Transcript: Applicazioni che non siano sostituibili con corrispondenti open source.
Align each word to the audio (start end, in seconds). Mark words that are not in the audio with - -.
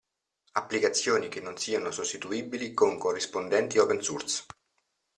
Applicazioni 0.53 1.27
che 1.29 1.41
non 1.41 1.59
siano 1.59 1.91
sostituibili 1.91 2.73
con 2.73 2.97
corrispondenti 2.97 3.77
open 3.77 4.01
source. 4.01 4.45